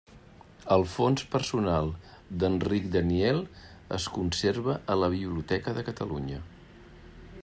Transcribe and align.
El 0.75 0.85
fons 0.93 1.25
personal 1.33 1.91
d'Enric 2.43 2.87
Daniel 2.97 3.43
es 3.99 4.09
conserva 4.15 4.79
a 4.95 4.99
la 5.03 5.11
Biblioteca 5.17 5.77
de 5.79 5.87
Catalunya. 5.91 6.41